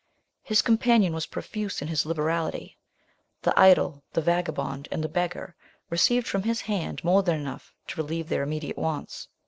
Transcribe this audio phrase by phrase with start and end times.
[0.41, 2.75] His companion was profuse in his liberality;
[3.43, 5.55] the idle, the vagabond, and the beggar,
[5.91, 9.27] received from his hand more than enough to relieve their immediate wants.